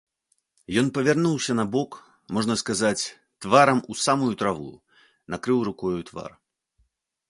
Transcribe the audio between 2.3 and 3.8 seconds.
можна сказаць, тварам